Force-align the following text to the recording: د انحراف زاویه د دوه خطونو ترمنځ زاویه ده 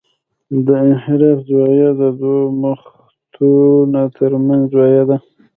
د 0.65 0.67
انحراف 0.85 1.39
زاویه 1.49 1.89
د 1.99 2.01
دوه 2.19 2.71
خطونو 2.83 4.01
ترمنځ 4.17 4.63
زاویه 4.73 5.03
ده 5.09 5.17